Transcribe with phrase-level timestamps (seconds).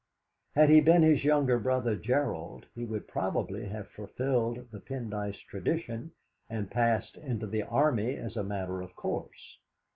[0.55, 6.11] Had he been his younger brother Gerald, he would probably have fulfilled the Pendyce tradition,
[6.49, 9.59] and passed into the Army as a matter of course.